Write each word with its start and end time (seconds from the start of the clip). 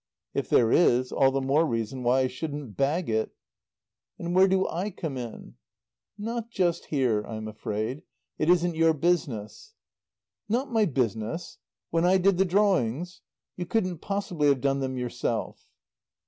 "If 0.33 0.49
there 0.49 0.71
is, 0.71 1.11
all 1.11 1.29
the 1.29 1.39
more 1.41 1.63
reason 1.63 2.01
why 2.01 2.21
I 2.21 2.27
shouldn't 2.27 2.75
bag 2.75 3.07
it." 3.07 3.35
"And 4.17 4.33
where 4.33 4.47
do 4.47 4.67
I 4.67 4.89
come 4.89 5.15
in?" 5.15 5.57
"Not 6.17 6.49
just 6.49 6.85
here, 6.85 7.21
I'm 7.21 7.47
afraid. 7.47 8.01
It 8.39 8.49
isn't 8.49 8.73
your 8.75 8.95
business." 8.95 9.75
"Not 10.49 10.71
my 10.71 10.85
business? 10.85 11.59
When 11.91 12.03
I 12.03 12.17
did 12.17 12.39
the 12.39 12.45
drawings? 12.45 13.21
You 13.55 13.67
couldn't 13.67 13.99
possibly 13.99 14.47
have 14.47 14.59
done 14.59 14.79
them 14.79 14.97
yourself." 14.97 15.67